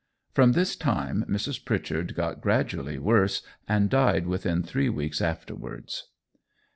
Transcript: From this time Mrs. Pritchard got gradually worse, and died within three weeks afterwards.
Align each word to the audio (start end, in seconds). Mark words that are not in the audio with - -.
From 0.33 0.53
this 0.53 0.75
time 0.75 1.23
Mrs. 1.29 1.63
Pritchard 1.63 2.15
got 2.15 2.41
gradually 2.41 2.97
worse, 2.97 3.43
and 3.67 3.87
died 3.87 4.25
within 4.25 4.63
three 4.63 4.89
weeks 4.89 5.21
afterwards. 5.21 6.07